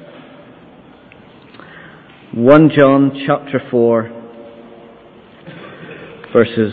[2.35, 4.11] 1 John chapter 4,
[6.33, 6.73] verses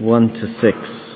[0.00, 1.07] 1 to 6.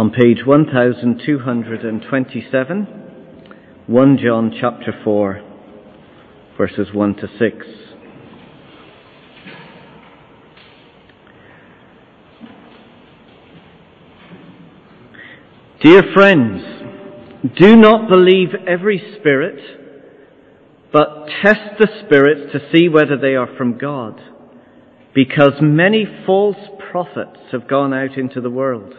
[0.00, 2.86] On page 1227,
[3.86, 5.42] 1 John chapter 4,
[6.56, 7.66] verses 1 to 6.
[15.82, 16.62] Dear friends,
[17.58, 19.60] do not believe every spirit,
[20.90, 24.18] but test the spirits to see whether they are from God,
[25.14, 26.56] because many false
[26.90, 28.94] prophets have gone out into the world.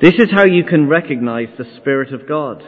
[0.00, 2.62] This is how you can recognize the Spirit of God.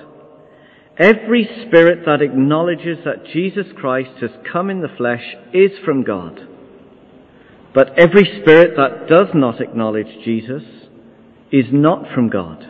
[0.98, 5.22] Every spirit that acknowledges that Jesus Christ has come in the flesh
[5.54, 6.40] is from God.
[7.72, 10.62] But every spirit that does not acknowledge Jesus
[11.52, 12.66] is not from God.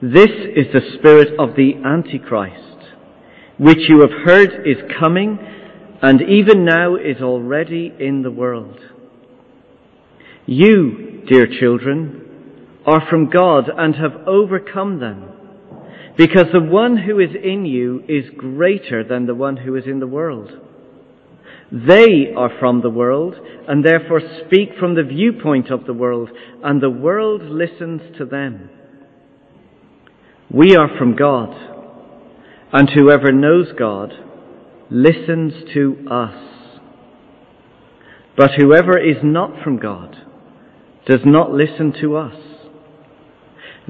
[0.00, 2.90] This is the spirit of the Antichrist,
[3.58, 5.38] which you have heard is coming
[6.00, 8.80] and even now is already in the world.
[10.46, 12.21] You, dear children,
[12.86, 15.28] are from God and have overcome them.
[16.16, 20.00] Because the one who is in you is greater than the one who is in
[20.00, 20.50] the world.
[21.70, 23.34] They are from the world
[23.66, 26.28] and therefore speak from the viewpoint of the world
[26.62, 28.68] and the world listens to them.
[30.50, 31.48] We are from God
[32.72, 34.12] and whoever knows God
[34.90, 36.52] listens to us.
[38.36, 40.16] But whoever is not from God
[41.06, 42.51] does not listen to us.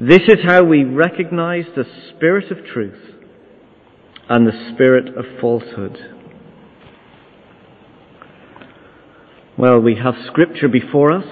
[0.05, 3.15] This is how we recognize the spirit of truth
[4.27, 5.97] and the spirit of falsehood.
[9.57, 11.25] Well, we have scripture before us.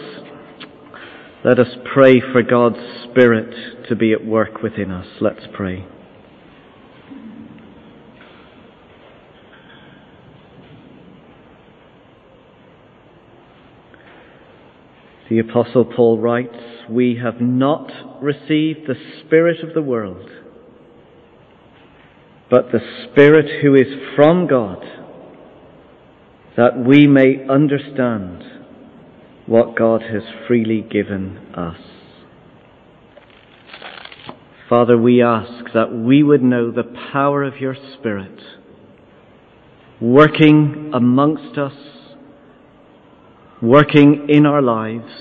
[1.44, 2.80] Let us pray for God's
[3.10, 5.08] Spirit to be at work within us.
[5.20, 5.86] Let's pray.
[15.32, 16.58] The Apostle Paul writes,
[16.90, 17.90] We have not
[18.22, 20.30] received the Spirit of the world,
[22.50, 24.84] but the Spirit who is from God,
[26.58, 28.44] that we may understand
[29.46, 31.80] what God has freely given us.
[34.68, 38.38] Father, we ask that we would know the power of your Spirit
[40.02, 42.01] working amongst us
[43.62, 45.12] working in our lives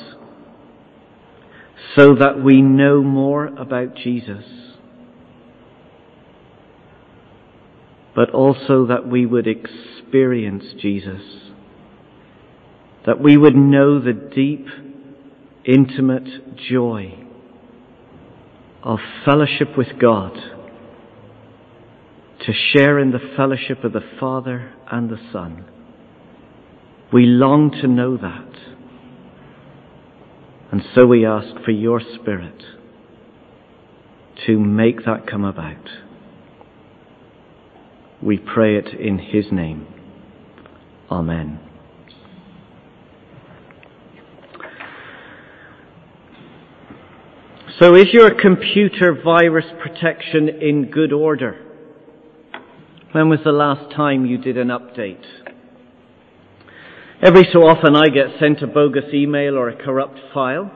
[1.96, 4.44] so that we know more about Jesus,
[8.14, 11.22] but also that we would experience Jesus,
[13.06, 14.66] that we would know the deep,
[15.64, 17.18] intimate joy
[18.82, 20.32] of fellowship with God,
[22.46, 25.66] to share in the fellowship of the Father and the Son.
[27.12, 28.50] We long to know that.
[30.70, 32.62] And so we ask for your Spirit
[34.46, 35.88] to make that come about.
[38.22, 39.86] We pray it in His name.
[41.10, 41.58] Amen.
[47.80, 51.66] So is your computer virus protection in good order?
[53.12, 55.39] When was the last time you did an update?
[57.22, 60.70] Every so often I get sent a bogus email or a corrupt file,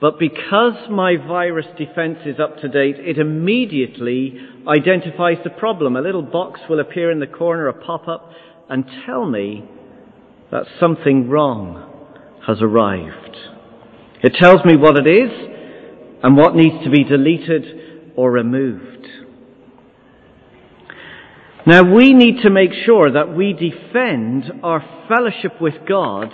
[0.00, 4.36] but because my virus defense is up to date, it immediately
[4.66, 5.94] identifies the problem.
[5.94, 8.30] A little box will appear in the corner, a pop-up,
[8.68, 9.64] and tell me
[10.50, 11.88] that something wrong
[12.44, 13.36] has arrived.
[14.24, 15.30] It tells me what it is
[16.24, 19.06] and what needs to be deleted or removed.
[21.66, 26.28] Now we need to make sure that we defend our fellowship with God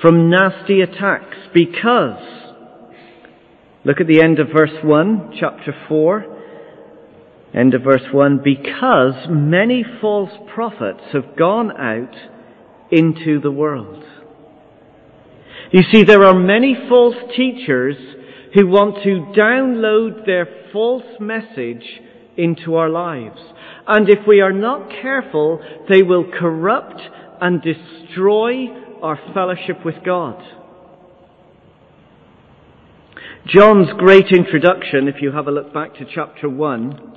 [0.00, 2.22] from nasty attacks because,
[3.84, 6.24] look at the end of verse 1, chapter 4,
[7.52, 12.14] end of verse 1, because many false prophets have gone out
[12.92, 14.04] into the world.
[15.72, 17.96] You see, there are many false teachers
[18.54, 21.82] who want to download their false message
[22.36, 23.40] into our lives.
[23.86, 27.00] And if we are not careful, they will corrupt
[27.40, 28.68] and destroy
[29.02, 30.42] our fellowship with God.
[33.46, 37.16] John's great introduction, if you have a look back to chapter 1,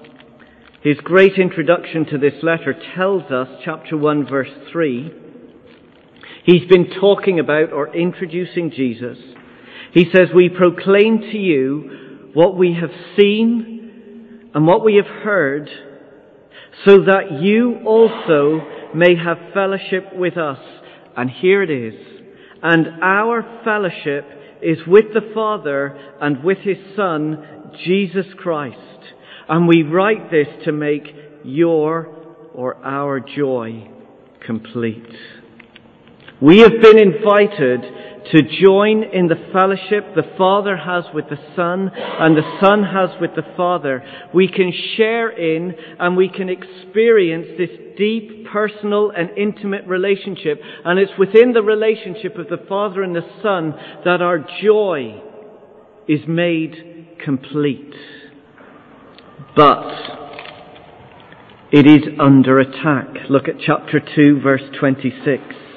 [0.84, 5.12] his great introduction to this letter tells us, chapter 1 verse 3,
[6.44, 9.18] he's been talking about or introducing Jesus.
[9.92, 13.79] He says, we proclaim to you what we have seen
[14.54, 15.70] and what we have heard
[16.86, 18.62] so that you also
[18.96, 20.60] may have fellowship with us.
[21.16, 21.94] And here it is.
[22.62, 24.26] And our fellowship
[24.62, 28.78] is with the Father and with His Son, Jesus Christ.
[29.48, 31.04] And we write this to make
[31.44, 32.08] your
[32.54, 33.90] or our joy
[34.46, 35.08] complete.
[36.42, 37.82] We have been invited
[38.32, 43.10] to join in the fellowship the Father has with the Son and the Son has
[43.20, 44.04] with the Father.
[44.34, 50.60] We can share in and we can experience this deep, personal and intimate relationship.
[50.86, 53.74] And it's within the relationship of the Father and the Son
[54.06, 55.22] that our joy
[56.08, 57.94] is made complete.
[59.56, 59.86] But
[61.72, 63.30] it is under attack.
[63.30, 65.69] Look at chapter 2 verse 26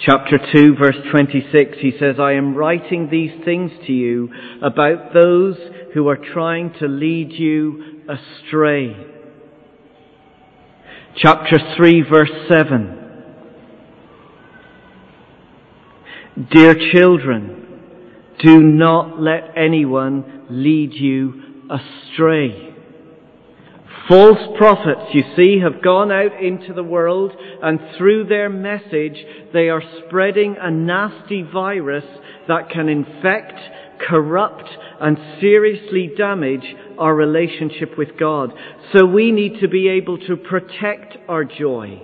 [0.00, 4.30] chapter 2 verse 26, he says, I am writing these things to you
[4.62, 5.56] about those
[5.94, 8.96] who are trying to lead you astray.
[11.16, 12.94] Chapter 3 verse 7.
[16.52, 17.66] Dear children,
[18.44, 22.76] do not let anyone lead you astray.
[24.08, 27.30] False prophets, you see, have gone out into the world
[27.62, 29.22] and through their message
[29.52, 32.06] they are spreading a nasty virus
[32.48, 33.52] that can infect,
[34.08, 34.66] corrupt
[34.98, 36.64] and seriously damage
[36.96, 38.54] our relationship with God.
[38.94, 42.00] So we need to be able to protect our joy.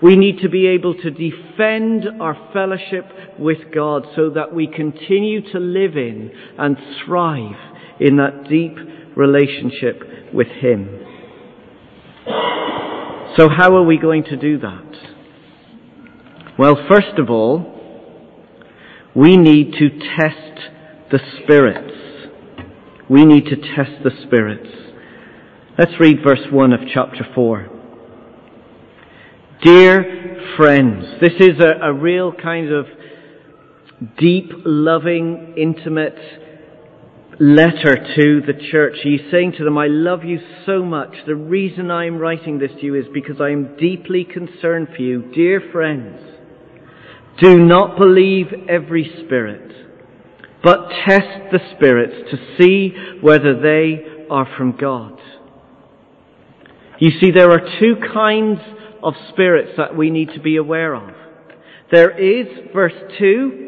[0.00, 3.04] We need to be able to defend our fellowship
[3.36, 7.56] with God so that we continue to live in and thrive
[7.98, 8.76] in that deep
[9.16, 11.05] relationship with Him.
[12.26, 14.92] So how are we going to do that?
[16.58, 17.72] Well, first of all,
[19.14, 20.70] we need to test
[21.10, 21.92] the spirits.
[23.08, 24.68] We need to test the spirits.
[25.78, 27.68] Let's read verse 1 of chapter 4.
[29.62, 32.86] Dear friends, this is a, a real kind of
[34.18, 36.16] deep, loving, intimate
[37.38, 38.96] letter to the church.
[39.02, 41.14] He's saying to them, I love you so much.
[41.26, 45.30] The reason I'm writing this to you is because I am deeply concerned for you.
[45.34, 46.18] Dear friends,
[47.40, 49.70] do not believe every spirit,
[50.62, 55.18] but test the spirits to see whether they are from God.
[56.98, 58.60] You see, there are two kinds
[59.02, 61.10] of spirits that we need to be aware of.
[61.92, 63.64] There is, verse 2,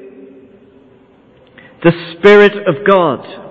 [1.84, 3.48] the Spirit of God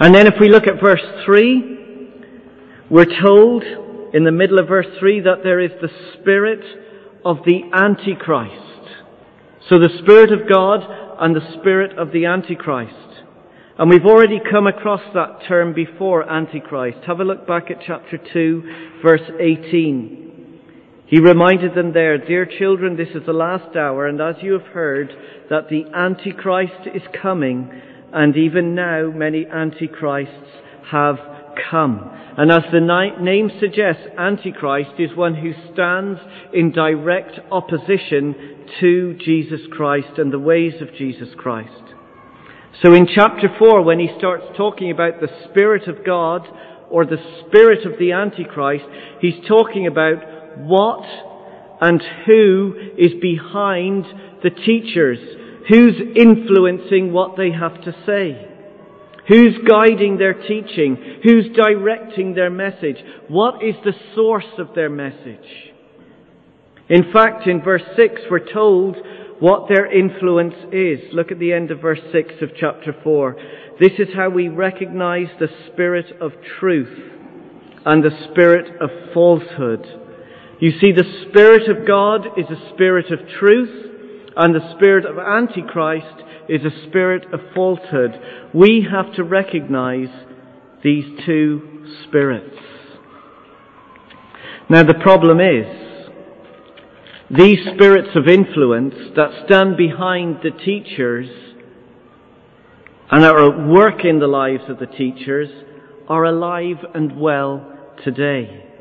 [0.00, 1.72] and then if we look at verse 3,
[2.90, 3.64] we're told
[4.12, 6.62] in the middle of verse 3 that there is the spirit
[7.24, 8.72] of the Antichrist.
[9.68, 10.80] So the Spirit of God
[11.20, 13.22] and the Spirit of the Antichrist.
[13.78, 16.98] And we've already come across that term before, Antichrist.
[17.06, 20.60] Have a look back at chapter 2, verse 18.
[21.06, 24.72] He reminded them there, Dear children, this is the last hour, and as you have
[24.72, 25.12] heard
[25.48, 27.70] that the Antichrist is coming,
[28.12, 30.50] and even now many antichrists
[30.90, 31.16] have
[31.70, 32.10] come.
[32.36, 32.80] And as the
[33.20, 36.20] name suggests, Antichrist is one who stands
[36.52, 38.34] in direct opposition
[38.80, 41.82] to Jesus Christ and the ways of Jesus Christ.
[42.82, 46.48] So in chapter 4, when he starts talking about the Spirit of God
[46.92, 48.84] or the spirit of the Antichrist.
[49.20, 51.02] He's talking about what
[51.80, 54.04] and who is behind
[54.42, 55.18] the teachers,
[55.68, 58.48] who's influencing what they have to say.
[59.28, 61.20] Who's guiding their teaching?
[61.22, 62.96] Who's directing their message?
[63.28, 65.72] What is the source of their message?
[66.88, 68.96] In fact, in verse 6, we're told
[69.38, 71.00] what their influence is.
[71.12, 73.36] Look at the end of verse 6 of chapter 4.
[73.80, 76.96] This is how we recognize the spirit of truth
[77.84, 79.86] and the spirit of falsehood.
[80.60, 83.91] You see, the spirit of God is a spirit of truth,
[84.36, 88.20] and the spirit of Antichrist is a spirit of falsehood.
[88.54, 90.08] We have to recognize
[90.82, 92.56] these two spirits.
[94.68, 95.82] Now the problem is,
[97.30, 101.28] these spirits of influence that stand behind the teachers
[103.10, 105.48] and are at work in the lives of the teachers
[106.08, 108.71] are alive and well today.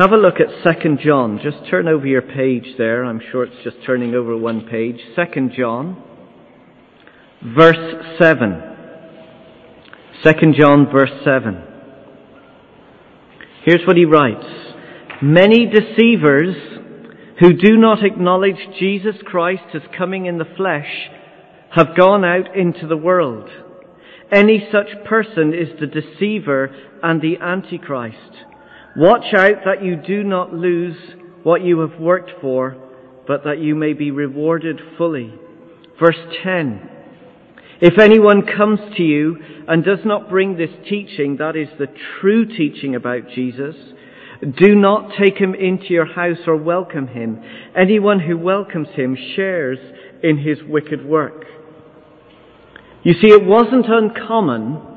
[0.00, 1.40] Have a look at 2 John.
[1.42, 3.04] Just turn over your page there.
[3.04, 4.96] I'm sure it's just turning over one page.
[5.14, 6.02] 2 John,
[7.54, 8.62] verse 7.
[10.24, 11.62] 2 John, verse 7.
[13.66, 14.46] Here's what he writes.
[15.20, 16.56] Many deceivers
[17.38, 21.10] who do not acknowledge Jesus Christ as coming in the flesh
[21.76, 23.50] have gone out into the world.
[24.32, 28.46] Any such person is the deceiver and the antichrist.
[29.00, 30.94] Watch out that you do not lose
[31.42, 32.76] what you have worked for,
[33.26, 35.32] but that you may be rewarded fully.
[35.98, 36.86] Verse 10.
[37.80, 41.86] If anyone comes to you and does not bring this teaching, that is the
[42.20, 43.74] true teaching about Jesus,
[44.58, 47.42] do not take him into your house or welcome him.
[47.74, 49.78] Anyone who welcomes him shares
[50.22, 51.46] in his wicked work.
[53.02, 54.89] You see, it wasn't uncommon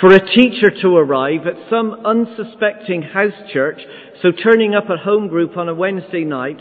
[0.00, 3.80] for a teacher to arrive at some unsuspecting house church,
[4.20, 6.60] so turning up at home group on a Wednesday night,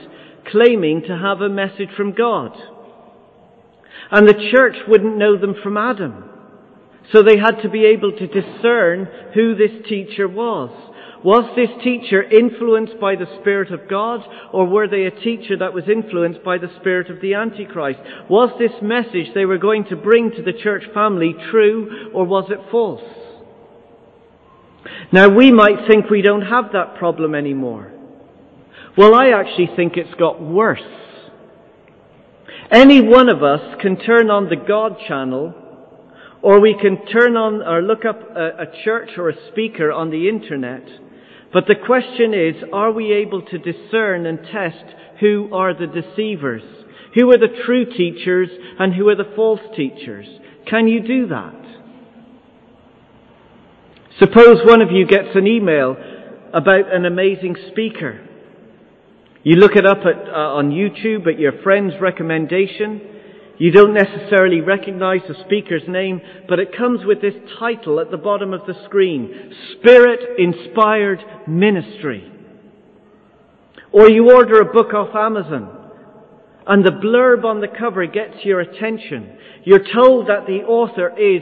[0.50, 2.52] claiming to have a message from God.
[4.12, 6.30] And the church wouldn't know them from Adam.
[7.12, 10.70] So they had to be able to discern who this teacher was.
[11.24, 14.22] Was this teacher influenced by the Spirit of God,
[14.54, 18.00] or were they a teacher that was influenced by the Spirit of the Antichrist?
[18.30, 22.46] Was this message they were going to bring to the church family true, or was
[22.52, 23.02] it false?
[25.12, 27.92] Now we might think we don't have that problem anymore.
[28.98, 30.80] Well, I actually think it's got worse.
[32.72, 35.54] Any one of us can turn on the God channel,
[36.42, 40.12] or we can turn on or look up a, a church or a speaker on
[40.12, 40.84] the internet.
[41.52, 44.84] But the question is, are we able to discern and test
[45.20, 46.64] who are the deceivers?
[47.16, 50.28] Who are the true teachers and who are the false teachers?
[50.70, 51.65] Can you do that?
[54.20, 55.98] Suppose one of you gets an email
[56.54, 58.26] about an amazing speaker.
[59.44, 63.02] You look it up at, uh, on YouTube at your friend's recommendation.
[63.58, 68.18] You don't necessarily recognize the speaker's name, but it comes with this title at the
[68.18, 69.54] bottom of the screen.
[69.74, 72.32] Spirit Inspired Ministry.
[73.92, 75.86] Or you order a book off Amazon
[76.68, 79.38] and the blurb on the cover gets your attention.
[79.64, 81.42] You're told that the author is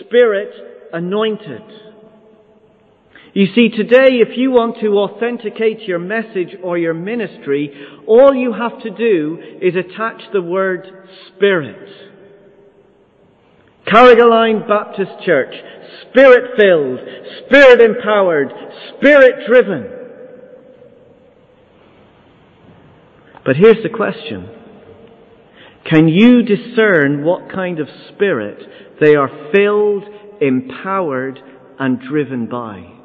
[0.00, 0.50] Spirit
[0.92, 1.62] Anointed.
[3.36, 7.70] You see, today, if you want to authenticate your message or your ministry,
[8.06, 10.86] all you have to do is attach the word
[11.28, 11.86] Spirit.
[13.86, 15.54] Carrigaline Baptist Church,
[16.08, 16.98] Spirit filled,
[17.44, 18.48] Spirit empowered,
[18.96, 19.84] Spirit driven.
[23.44, 24.48] But here's the question.
[25.84, 28.62] Can you discern what kind of spirit
[28.98, 30.04] they are filled,
[30.40, 31.38] empowered,
[31.78, 32.95] and driven by?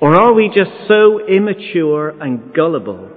[0.00, 3.10] Or are we just so immature and gullible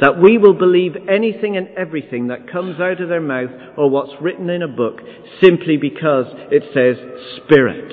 [0.00, 4.12] that we will believe anything and everything that comes out of their mouth or what's
[4.20, 5.00] written in a book
[5.42, 6.96] simply because it says
[7.44, 7.92] Spirit?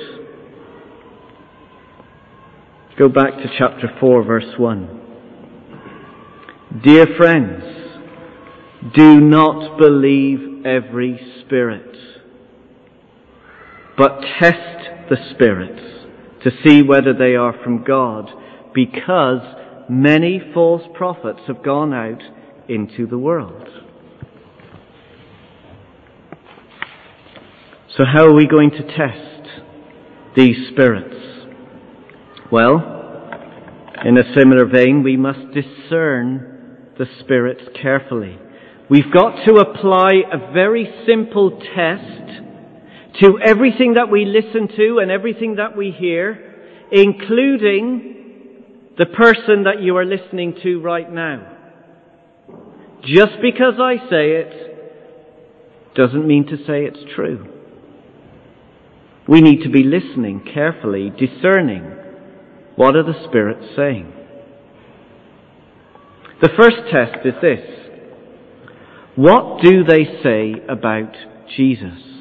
[3.00, 5.02] Go back to chapter 4 verse 1.
[6.84, 7.64] Dear friends,
[8.96, 11.98] do not believe every spirit,
[13.98, 15.97] but test the spirits
[16.44, 18.30] to see whether they are from God,
[18.74, 19.42] because
[19.90, 22.22] many false prophets have gone out
[22.70, 23.68] into the world.
[27.98, 29.64] So how are we going to test
[30.36, 31.16] these spirits?
[32.52, 32.94] Well,
[34.06, 38.38] in a similar vein, we must discern the spirits carefully.
[38.90, 42.47] We've got to apply a very simple test
[43.22, 46.56] to everything that we listen to and everything that we hear,
[46.92, 48.16] including
[48.98, 51.54] the person that you are listening to right now.
[53.04, 57.54] Just because I say it doesn't mean to say it's true.
[59.28, 61.84] We need to be listening carefully, discerning
[62.76, 64.14] what are the spirits saying.
[66.42, 67.60] The first test is this.
[69.16, 71.12] What do they say about
[71.56, 72.17] Jesus?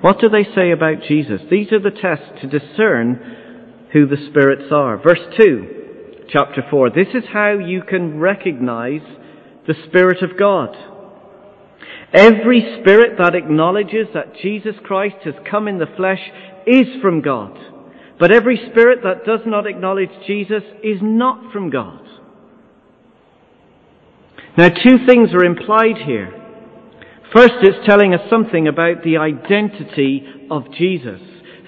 [0.00, 1.42] What do they say about Jesus?
[1.50, 4.96] These are the tests to discern who the spirits are.
[4.96, 6.90] Verse 2, chapter 4.
[6.90, 9.02] This is how you can recognize
[9.66, 10.74] the Spirit of God.
[12.12, 16.20] Every spirit that acknowledges that Jesus Christ has come in the flesh
[16.66, 17.56] is from God.
[18.18, 22.00] But every spirit that does not acknowledge Jesus is not from God.
[24.58, 26.39] Now, two things are implied here.
[27.34, 31.20] First, it's telling us something about the identity of Jesus.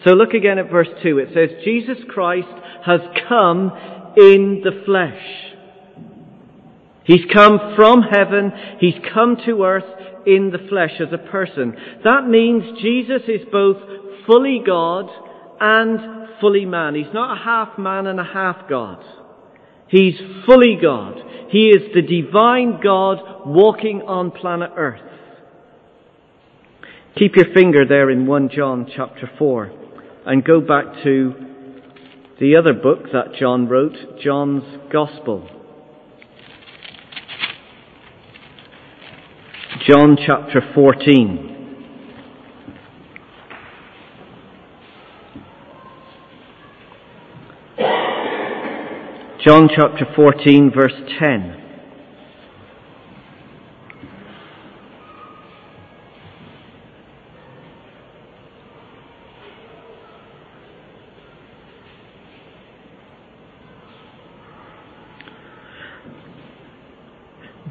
[0.04, 1.18] So look again at verse 2.
[1.18, 2.48] It says, Jesus Christ
[2.84, 3.70] has come
[4.16, 5.22] in the flesh.
[7.04, 8.52] He's come from heaven.
[8.80, 9.84] He's come to earth
[10.26, 11.76] in the flesh as a person.
[12.04, 13.76] That means Jesus is both
[14.26, 15.08] fully God
[15.60, 16.96] and fully man.
[16.96, 19.04] He's not a half man and a half God.
[19.88, 20.14] He's
[20.46, 21.14] fully God.
[21.50, 25.11] He is the divine God walking on planet earth.
[27.18, 29.70] Keep your finger there in 1 John chapter 4
[30.24, 31.34] and go back to
[32.40, 33.92] the other book that John wrote,
[34.22, 35.46] John's Gospel.
[39.86, 41.52] John chapter 14.
[49.44, 51.61] John chapter 14 verse 10.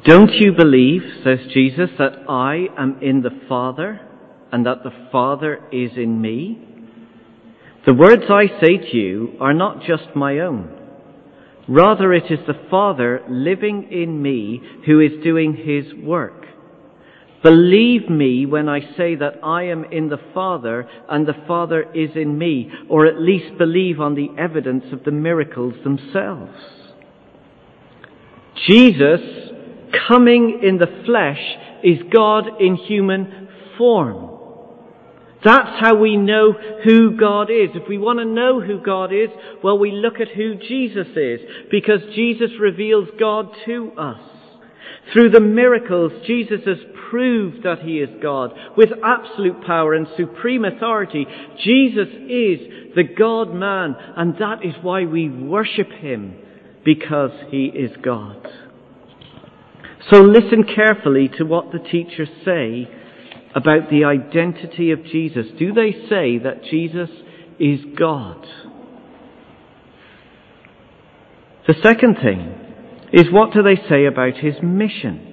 [0.04, 4.00] Don't you believe, says Jesus, that I am in the Father
[4.50, 6.60] and that the Father is in me?
[7.86, 10.76] The words I say to you are not just my own.
[11.68, 16.46] Rather, it is the Father living in me who is doing his work.
[17.44, 22.10] Believe me when I say that I am in the Father and the Father is
[22.16, 26.52] in me, or at least believe on the evidence of the miracles themselves.
[28.68, 29.51] Jesus
[30.08, 31.40] coming in the flesh
[31.82, 34.30] is God in human form.
[35.44, 36.52] That's how we know
[36.84, 37.70] who God is.
[37.74, 39.28] If we want to know who God is,
[39.62, 44.20] well, we look at who Jesus is, because Jesus reveals God to us.
[45.12, 46.78] Through the miracles, Jesus has
[47.10, 51.26] proved that He is God with absolute power and supreme authority.
[51.64, 56.36] Jesus is the God man, and that is why we worship Him,
[56.84, 58.46] because He is God.
[60.10, 62.88] So listen carefully to what the teachers say
[63.54, 65.46] about the identity of Jesus.
[65.58, 67.10] Do they say that Jesus
[67.58, 68.46] is God?
[71.66, 72.54] The second thing
[73.12, 75.28] is what do they say about his mission?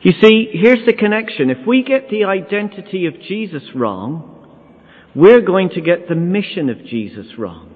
[0.00, 1.50] You see, here's the connection.
[1.50, 4.36] If we get the identity of Jesus wrong,
[5.14, 7.74] we're going to get the mission of Jesus wrong.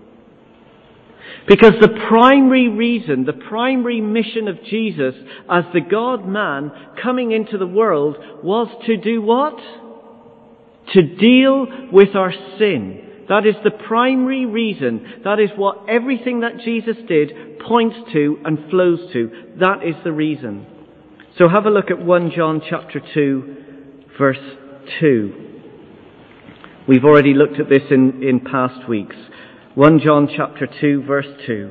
[1.49, 5.15] Because the primary reason, the primary mission of Jesus
[5.51, 6.71] as the God man
[7.03, 9.57] coming into the world was to do what?
[10.95, 13.25] To deal with our sin.
[13.29, 15.23] That is the primary reason.
[15.25, 19.31] That is what everything that Jesus did points to and flows to.
[19.59, 20.67] That is the reason.
[21.39, 23.57] So have a look at 1 John chapter 2
[24.19, 24.39] verse
[25.01, 25.51] 2.
[26.89, 29.17] We've already looked at this in, in past weeks.
[29.75, 31.71] 1 John chapter 2 verse 2.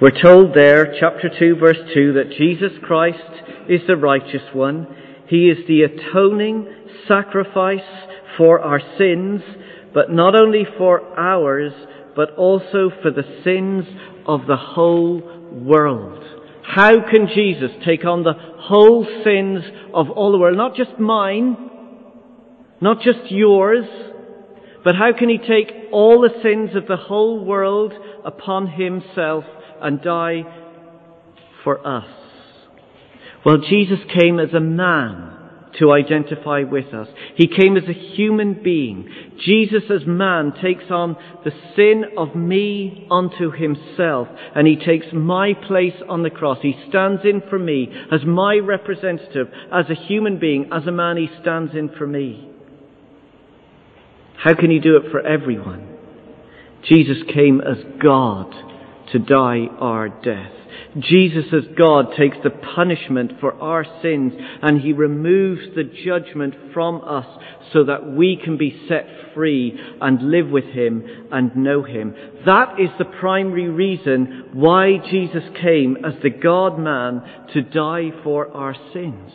[0.00, 3.18] We're told there, chapter 2 verse 2, that Jesus Christ
[3.68, 4.86] is the righteous one.
[5.26, 6.72] He is the atoning
[7.08, 7.80] sacrifice
[8.38, 9.42] for our sins,
[9.92, 11.72] but not only for ours,
[12.14, 13.84] but also for the sins
[14.28, 15.20] of the whole
[15.50, 16.22] world.
[16.62, 20.56] How can Jesus take on the whole sins of all the world?
[20.56, 21.70] Not just mine,
[22.84, 23.86] not just yours,
[24.84, 27.94] but how can he take all the sins of the whole world
[28.26, 29.44] upon himself
[29.80, 30.42] and die
[31.64, 32.06] for us?
[33.42, 35.30] Well, Jesus came as a man
[35.78, 37.08] to identify with us.
[37.36, 39.08] He came as a human being.
[39.42, 45.54] Jesus as man takes on the sin of me unto himself and he takes my
[45.54, 46.58] place on the cross.
[46.60, 51.16] He stands in for me as my representative, as a human being, as a man
[51.16, 52.50] he stands in for me.
[54.36, 55.88] How can he do it for everyone?
[56.88, 58.52] Jesus came as God
[59.12, 60.52] to die our death.
[60.98, 67.02] Jesus as God takes the punishment for our sins and he removes the judgment from
[67.02, 67.26] us
[67.72, 72.14] so that we can be set free and live with him and know him.
[72.46, 77.22] That is the primary reason why Jesus came as the God man
[77.54, 79.32] to die for our sins.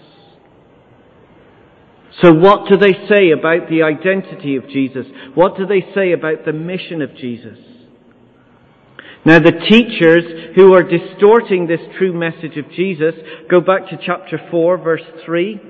[2.21, 5.05] So what do they say about the identity of Jesus?
[5.35, 7.57] What do they say about the mission of Jesus?
[9.25, 13.13] Now the teachers who are distorting this true message of Jesus,
[13.49, 15.61] go back to chapter 4 verse 3.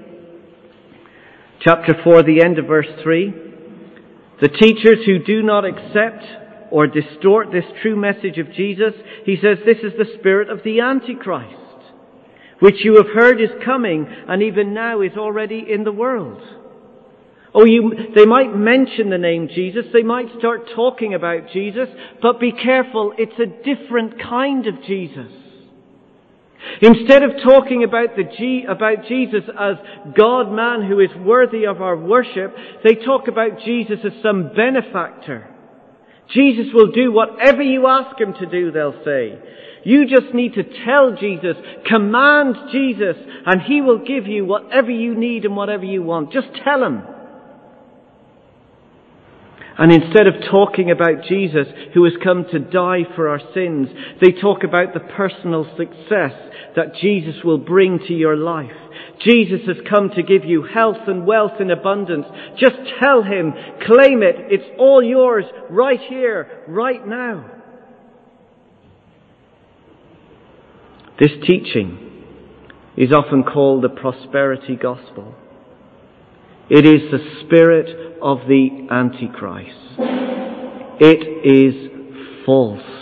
[1.61, 3.33] Chapter 4, the end of verse 3.
[4.41, 6.23] The teachers who do not accept
[6.71, 8.93] or distort this true message of Jesus,
[9.25, 11.68] he says this is the spirit of the Antichrist,
[12.59, 16.41] which you have heard is coming and even now is already in the world.
[17.53, 21.89] Oh, you, they might mention the name Jesus, they might start talking about Jesus,
[22.21, 25.31] but be careful, it's a different kind of Jesus.
[26.81, 29.75] Instead of talking about, the G, about Jesus as
[30.15, 35.47] God man who is worthy of our worship, they talk about Jesus as some benefactor.
[36.33, 39.39] Jesus will do whatever you ask him to do, they'll say.
[39.83, 43.15] You just need to tell Jesus, command Jesus,
[43.45, 46.33] and he will give you whatever you need and whatever you want.
[46.33, 47.01] Just tell him.
[49.77, 53.87] And instead of talking about Jesus who has come to die for our sins,
[54.21, 56.33] they talk about the personal success
[56.75, 58.75] that Jesus will bring to your life.
[59.25, 62.25] Jesus has come to give you health and wealth in abundance.
[62.57, 63.53] Just tell him,
[63.85, 67.51] claim it, it's all yours right here, right now.
[71.19, 72.23] This teaching
[72.95, 75.35] is often called the prosperity gospel.
[76.69, 79.97] It is the spirit of the Antichrist.
[81.01, 82.98] It is false.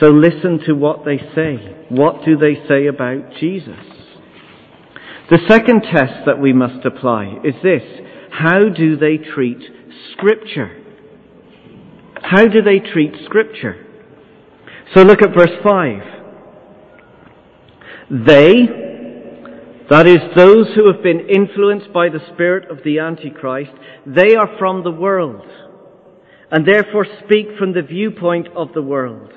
[0.00, 1.56] So listen to what they say.
[1.88, 3.84] What do they say about Jesus?
[5.30, 7.82] The second test that we must apply is this.
[8.30, 9.58] How do they treat
[10.12, 10.84] Scripture?
[12.22, 13.84] How do they treat Scripture?
[14.94, 16.02] So look at verse 5.
[18.26, 18.66] They,
[19.90, 23.72] that is, those who have been influenced by the spirit of the Antichrist,
[24.06, 25.46] they are from the world,
[26.50, 29.30] and therefore speak from the viewpoint of the world.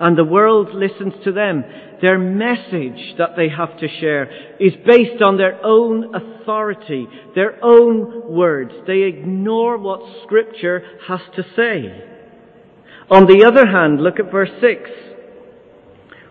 [0.00, 1.62] And the world listens to them.
[2.00, 8.32] Their message that they have to share is based on their own authority, their own
[8.34, 8.72] words.
[8.86, 12.06] They ignore what Scripture has to say.
[13.10, 14.90] On the other hand, look at verse 6.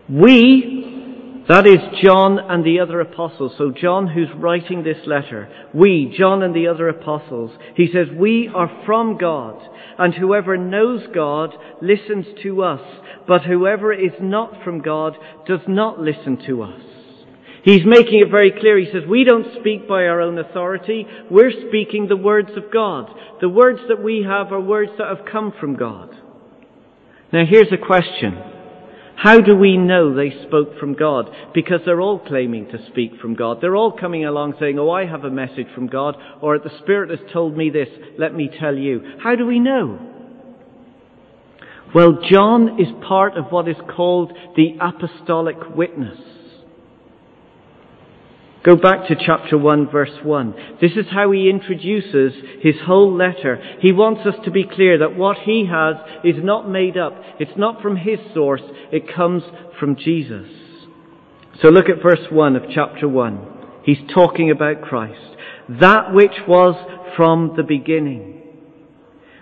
[0.09, 0.98] We,
[1.49, 3.53] that is John and the other apostles.
[3.57, 8.49] So John who's writing this letter, we, John and the other apostles, he says, we
[8.53, 9.59] are from God,
[9.97, 12.81] and whoever knows God listens to us,
[13.27, 15.15] but whoever is not from God
[15.47, 16.81] does not listen to us.
[17.63, 18.77] He's making it very clear.
[18.77, 21.05] He says, we don't speak by our own authority.
[21.29, 23.09] We're speaking the words of God.
[23.41, 26.15] The words that we have are words that have come from God.
[27.33, 28.37] Now here's a question.
[29.21, 31.29] How do we know they spoke from God?
[31.53, 33.57] Because they're all claiming to speak from God.
[33.59, 37.09] They're all coming along saying, oh, I have a message from God, or the Spirit
[37.09, 39.17] has told me this, let me tell you.
[39.21, 39.99] How do we know?
[41.93, 46.17] Well, John is part of what is called the apostolic witness.
[48.63, 50.53] Go back to chapter 1 verse 1.
[50.81, 53.57] This is how he introduces his whole letter.
[53.79, 55.95] He wants us to be clear that what he has
[56.25, 57.13] is not made up.
[57.39, 58.61] It's not from his source.
[58.91, 59.43] It comes
[59.79, 60.49] from Jesus.
[61.61, 63.47] So look at verse 1 of chapter 1.
[63.85, 65.37] He's talking about Christ.
[65.79, 66.75] That which was
[67.15, 68.41] from the beginning.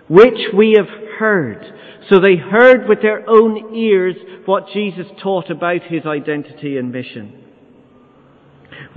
[0.06, 1.64] Which we have heard.
[2.08, 4.14] So they heard with their own ears
[4.46, 7.46] what Jesus taught about his identity and mission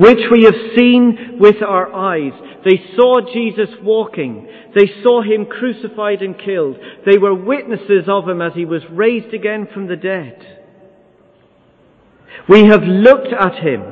[0.02, 2.34] which we have seen with our eyes.
[2.66, 4.48] They saw Jesus walking.
[4.76, 6.78] They saw him crucified and killed.
[7.06, 10.42] They were witnesses of him as he was raised again from the dead.
[12.50, 13.84] We have looked at him.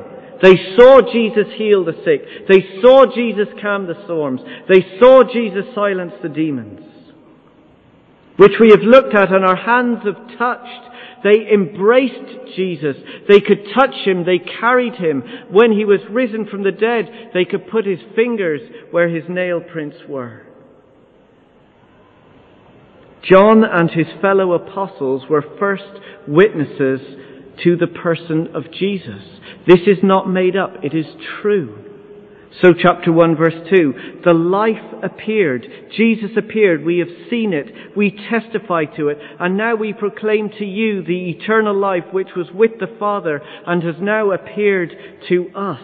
[0.42, 2.48] They saw Jesus heal the sick.
[2.48, 4.40] They saw Jesus calm the storms.
[4.68, 6.80] They saw Jesus silence the demons.
[8.36, 10.89] Which we have looked at and our hands have touched
[11.22, 12.96] They embraced Jesus.
[13.28, 14.24] They could touch him.
[14.24, 15.22] They carried him.
[15.50, 19.60] When he was risen from the dead, they could put his fingers where his nail
[19.60, 20.46] prints were.
[23.22, 25.84] John and his fellow apostles were first
[26.26, 27.00] witnesses
[27.64, 29.22] to the person of Jesus.
[29.66, 30.82] This is not made up.
[30.82, 31.06] It is
[31.42, 31.89] true.
[32.62, 35.66] So chapter 1 verse 2, the life appeared.
[35.96, 36.84] Jesus appeared.
[36.84, 37.96] We have seen it.
[37.96, 39.18] We testify to it.
[39.38, 43.82] And now we proclaim to you the eternal life which was with the Father and
[43.84, 44.90] has now appeared
[45.28, 45.80] to us.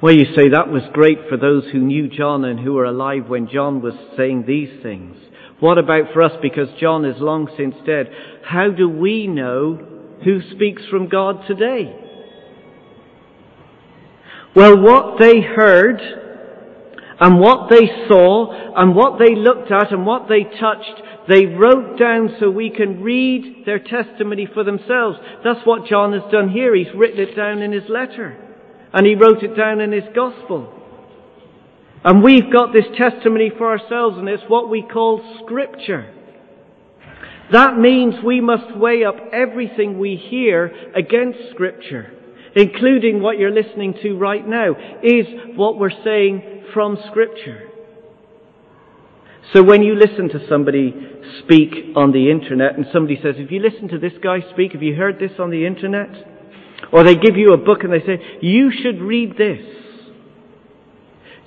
[0.00, 3.28] Well, you say that was great for those who knew John and who were alive
[3.28, 5.16] when John was saying these things.
[5.60, 8.08] What about for us because John is long since dead?
[8.42, 9.76] How do we know
[10.24, 11.94] who speaks from God today?
[14.54, 16.00] Well, what they heard
[17.20, 21.98] and what they saw and what they looked at and what they touched, they wrote
[21.98, 25.18] down so we can read their testimony for themselves.
[25.42, 26.74] That's what John has done here.
[26.74, 28.36] He's written it down in his letter
[28.92, 30.80] and he wrote it down in his gospel.
[32.04, 36.12] And we've got this testimony for ourselves and it's what we call scripture.
[37.52, 42.18] That means we must weigh up everything we hear against scripture
[42.54, 47.68] including what you're listening to right now, is what we're saying from Scripture.
[49.52, 50.94] So when you listen to somebody
[51.40, 54.82] speak on the internet and somebody says, if you listen to this guy speak, have
[54.82, 56.08] you heard this on the internet?
[56.92, 59.64] Or they give you a book and they say, you should read this.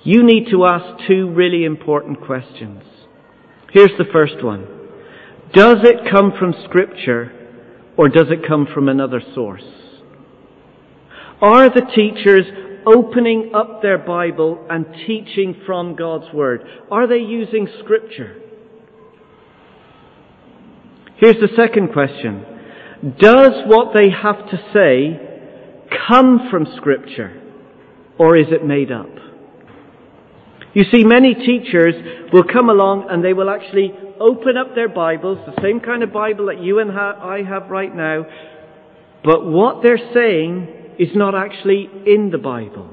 [0.02, 2.82] You need to ask two really important questions.
[3.72, 4.66] Here's the first one.
[5.52, 7.32] Does it come from Scripture
[7.96, 9.64] or does it come from another source?
[11.40, 12.46] Are the teachers
[12.86, 16.62] opening up their Bible and teaching from God's Word?
[16.90, 18.40] Are they using Scripture?
[21.18, 22.44] Here's the second question.
[23.18, 25.20] Does what they have to say
[26.08, 27.42] come from Scripture
[28.18, 29.10] or is it made up?
[30.72, 31.94] You see, many teachers
[32.32, 36.12] will come along and they will actually open up their Bibles, the same kind of
[36.12, 38.26] Bible that you and I have right now,
[39.24, 42.90] but what they're saying is not actually in the Bible.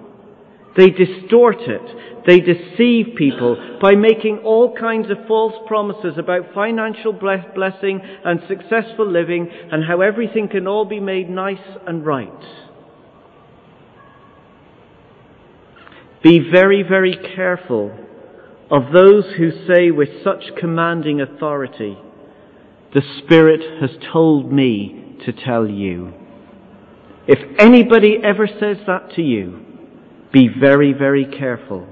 [0.76, 2.26] They distort it.
[2.26, 9.10] They deceive people by making all kinds of false promises about financial blessing and successful
[9.10, 12.30] living and how everything can all be made nice and right.
[16.24, 17.92] Be very, very careful
[18.72, 21.98] of those who say with such commanding authority,
[22.94, 26.14] the Spirit has told me to tell you.
[27.26, 29.66] If anybody ever says that to you,
[30.34, 31.88] be very, very careful.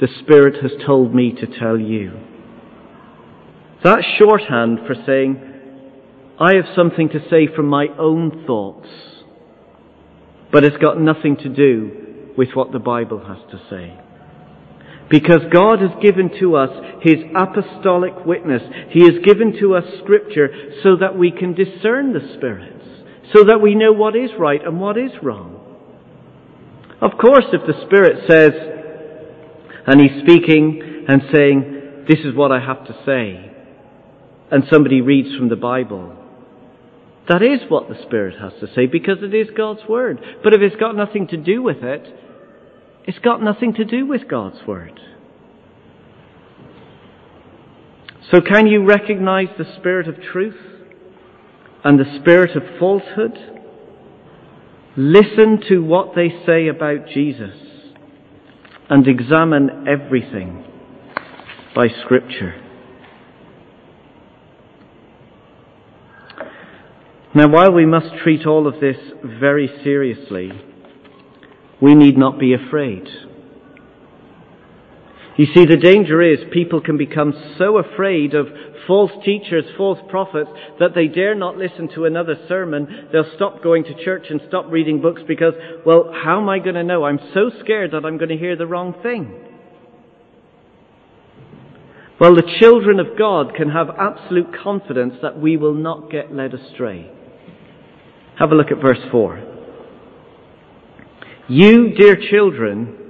[0.00, 2.12] The Spirit has told me to tell you.
[3.82, 5.48] That's shorthand for saying,
[6.38, 8.88] I have something to say from my own thoughts,
[10.52, 13.98] but it's got nothing to do with what the Bible has to say.
[15.10, 16.70] Because God has given to us
[17.02, 18.62] His apostolic witness.
[18.90, 20.48] He has given to us Scripture
[20.82, 22.81] so that we can discern the Spirit
[23.34, 25.58] so that we know what is right and what is wrong.
[27.00, 28.52] Of course, if the Spirit says,
[29.86, 33.50] and He's speaking and saying, this is what I have to say,
[34.50, 36.16] and somebody reads from the Bible,
[37.28, 40.20] that is what the Spirit has to say because it is God's Word.
[40.42, 42.02] But if it's got nothing to do with it,
[43.04, 45.00] it's got nothing to do with God's Word.
[48.30, 50.71] So can you recognize the Spirit of truth?
[51.84, 53.38] And the spirit of falsehood.
[54.96, 57.56] Listen to what they say about Jesus
[58.90, 60.64] and examine everything
[61.74, 62.54] by Scripture.
[67.34, 70.52] Now, while we must treat all of this very seriously,
[71.80, 73.08] we need not be afraid.
[75.38, 78.48] You see, the danger is people can become so afraid of
[78.86, 83.08] false teachers, false prophets, that they dare not listen to another sermon.
[83.12, 85.54] They'll stop going to church and stop reading books because,
[85.86, 87.04] well, how am I going to know?
[87.04, 89.32] I'm so scared that I'm going to hear the wrong thing.
[92.20, 96.52] Well, the children of God can have absolute confidence that we will not get led
[96.54, 97.10] astray.
[98.38, 99.42] Have a look at verse 4.
[101.48, 103.01] You, dear children,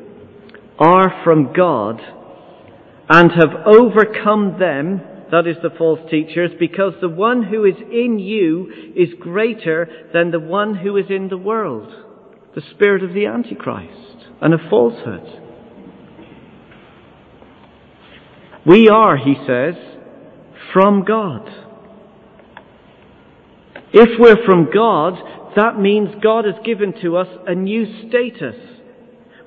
[0.83, 2.01] are from God
[3.09, 8.19] and have overcome them that is the false teachers, because the one who is in
[8.19, 11.91] you is greater than the one who is in the world,
[12.55, 15.41] the spirit of the Antichrist and of falsehood.
[18.67, 19.75] We are, he says,
[20.75, 21.49] from God.
[23.95, 25.15] If we're from God,
[25.57, 28.57] that means God has given to us a new status.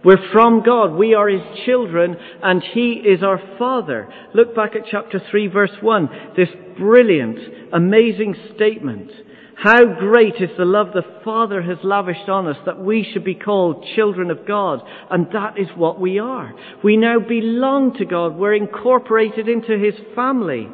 [0.05, 0.93] We're from God.
[0.93, 4.07] We are His children and He is our Father.
[4.35, 6.09] Look back at chapter 3 verse 1.
[6.37, 7.39] This brilliant,
[7.73, 9.09] amazing statement.
[9.57, 13.33] How great is the love the Father has lavished on us that we should be
[13.33, 14.81] called children of God.
[15.09, 16.53] And that is what we are.
[16.83, 18.35] We now belong to God.
[18.35, 20.67] We're incorporated into His family.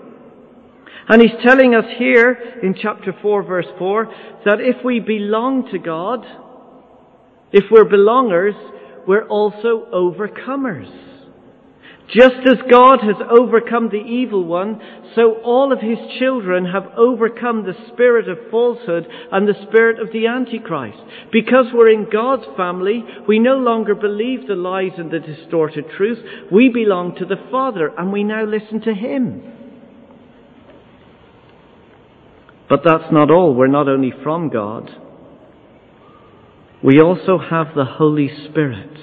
[1.08, 4.06] And He's telling us here in chapter 4 verse 4
[4.44, 6.26] that if we belong to God,
[7.54, 8.56] if we're belongers,
[9.08, 10.90] we're also overcomers.
[12.14, 14.82] Just as God has overcome the evil one,
[15.16, 20.12] so all of his children have overcome the spirit of falsehood and the spirit of
[20.12, 20.98] the Antichrist.
[21.32, 26.20] Because we're in God's family, we no longer believe the lies and the distorted truth.
[26.52, 29.44] We belong to the Father and we now listen to him.
[32.68, 33.54] But that's not all.
[33.54, 34.90] We're not only from God,
[36.84, 38.98] we also have the Holy Spirit.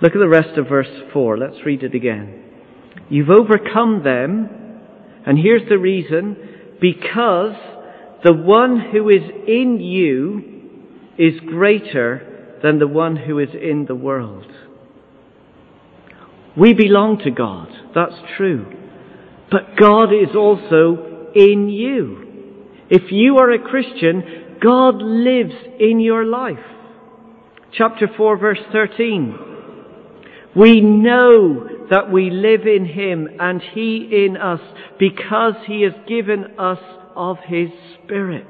[0.00, 1.38] Look at the rest of verse 4.
[1.38, 2.42] Let's read it again.
[3.08, 4.48] You've overcome them,
[5.26, 6.36] and here's the reason
[6.80, 7.54] because
[8.24, 10.54] the one who is in you
[11.18, 14.46] is greater than the one who is in the world.
[16.56, 18.66] We belong to God, that's true.
[19.50, 22.24] But God is also in you.
[22.90, 26.56] If you are a Christian, God lives in your life.
[27.76, 29.38] Chapter 4 verse 13.
[30.56, 34.60] We know that we live in Him and He in us
[34.98, 36.78] because He has given us
[37.14, 37.68] of His
[38.02, 38.46] Spirit.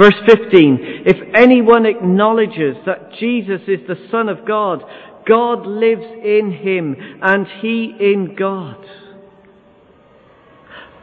[0.00, 4.84] Verse 15, if anyone acknowledges that Jesus is the Son of God,
[5.26, 8.76] God lives in Him and He in God.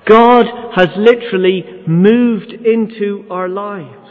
[0.08, 4.10] God has literally moved into our lives.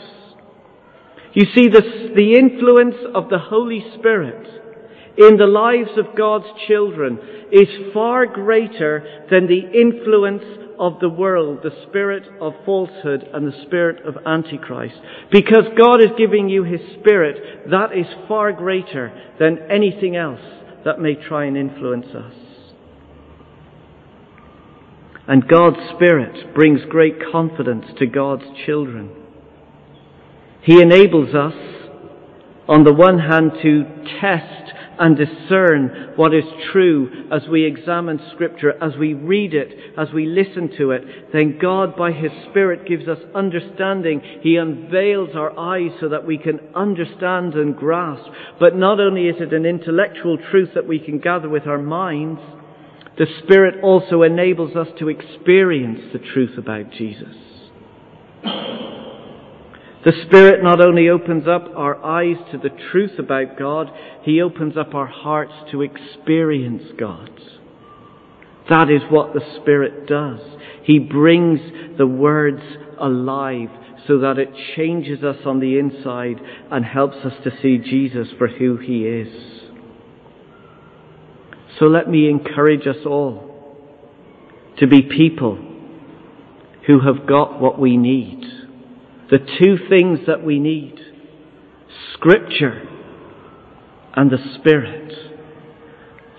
[1.35, 4.47] You see, the, the influence of the Holy Spirit
[5.17, 7.19] in the lives of God's children
[7.53, 10.43] is far greater than the influence
[10.79, 14.97] of the world, the spirit of falsehood and the spirit of Antichrist.
[15.31, 20.41] Because God is giving you His Spirit, that is far greater than anything else
[20.85, 22.35] that may try and influence us.
[25.27, 29.11] And God's Spirit brings great confidence to God's children.
[30.63, 31.55] He enables us,
[32.69, 33.85] on the one hand, to
[34.21, 40.09] test and discern what is true as we examine Scripture, as we read it, as
[40.15, 41.33] we listen to it.
[41.33, 44.21] Then God, by His Spirit, gives us understanding.
[44.43, 48.31] He unveils our eyes so that we can understand and grasp.
[48.61, 52.41] But not only is it an intellectual truth that we can gather with our minds,
[53.17, 57.37] the Spirit also enables us to experience the truth about Jesus.
[60.05, 63.89] The Spirit not only opens up our eyes to the truth about God,
[64.23, 67.31] He opens up our hearts to experience God.
[68.69, 70.41] That is what the Spirit does.
[70.83, 71.61] He brings
[71.97, 72.63] the words
[73.01, 73.71] alive
[74.07, 76.39] so that it changes us on the inside
[76.71, 79.64] and helps us to see Jesus for who He is.
[81.79, 83.51] So let me encourage us all
[84.79, 85.57] to be people
[86.87, 88.41] who have got what we need.
[89.31, 91.01] The two things that we need.
[92.15, 92.83] Scripture
[94.15, 95.13] and the Spirit.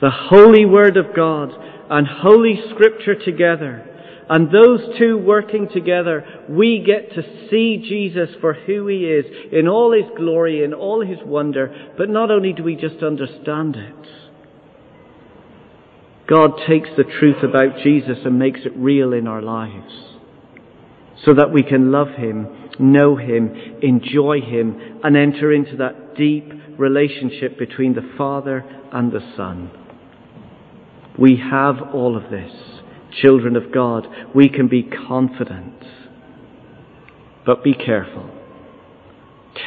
[0.01, 1.51] The Holy Word of God
[1.89, 3.91] and Holy Scripture together.
[4.27, 9.67] And those two working together, we get to see Jesus for who He is in
[9.67, 11.91] all His glory, in all His wonder.
[11.97, 14.24] But not only do we just understand it,
[16.27, 19.93] God takes the truth about Jesus and makes it real in our lives
[21.23, 26.51] so that we can love Him, know Him, enjoy Him, and enter into that deep
[26.77, 29.71] relationship between the Father and the Son.
[31.17, 32.51] We have all of this.
[33.21, 35.83] Children of God, we can be confident.
[37.45, 38.29] But be careful.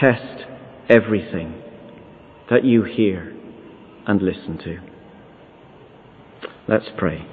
[0.01, 0.44] Test
[0.88, 1.62] everything
[2.51, 3.35] that you hear
[4.07, 4.88] and listen to.
[6.68, 7.26] Let's pray.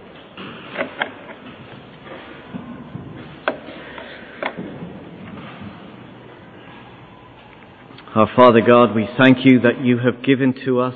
[8.15, 10.95] Our Father God, we thank you that you have given to us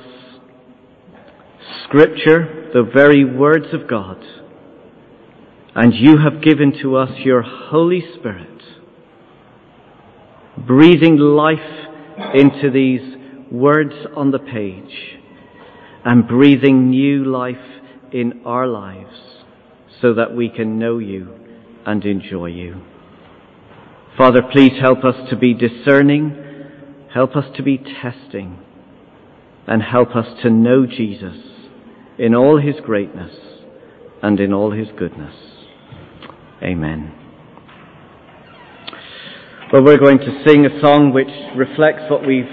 [1.84, 4.24] Scripture, the very words of God,
[5.74, 8.62] and you have given to us your Holy Spirit,
[10.66, 11.58] breathing life
[12.34, 15.20] into these words on the page
[16.06, 17.79] and breathing new life
[18.12, 19.16] in our lives
[20.00, 21.34] so that we can know you
[21.86, 22.80] and enjoy you.
[24.16, 26.36] Father, please help us to be discerning,
[27.12, 28.58] help us to be testing,
[29.66, 31.36] and help us to know Jesus
[32.18, 33.34] in all his greatness
[34.22, 35.34] and in all his goodness.
[36.62, 37.14] Amen.
[39.72, 42.44] Well, we're going to sing a song which reflects what we've